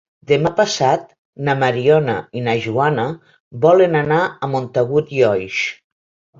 [0.29, 1.03] Demà passat
[1.49, 3.07] na Mariona i na Joana
[3.69, 5.63] volen anar a Montagut i Oix.